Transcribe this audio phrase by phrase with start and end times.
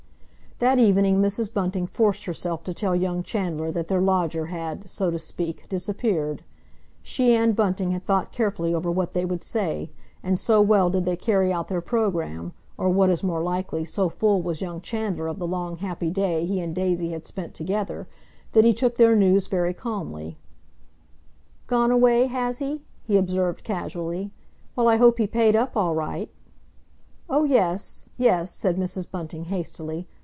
[0.59, 1.51] That evening Mrs.
[1.51, 6.43] Bunting forced herself to tell young Chandler that their lodger had, so to speak, disappeared.
[7.01, 9.89] She and Bunting had thought carefully over what they would say,
[10.21, 14.07] and so well did they carry out their programme, or, what is more likely, so
[14.07, 18.07] full was young Chandler of the long happy day he and Daisy had spent together,
[18.51, 20.37] that he took their news very calmly.
[21.65, 24.29] "Gone away, has he?" he observed casually.
[24.75, 26.29] "Well, I hope he paid up all right?"
[27.27, 29.09] "Oh, yes, yes," said Mrs.
[29.09, 30.07] Bunting hastily.